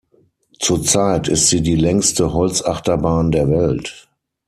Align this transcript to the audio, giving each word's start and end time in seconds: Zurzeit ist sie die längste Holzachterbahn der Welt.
Zurzeit 0.57 1.27
ist 1.27 1.49
sie 1.49 1.61
die 1.61 1.75
längste 1.75 2.33
Holzachterbahn 2.33 3.31
der 3.31 3.47
Welt. 3.51 4.09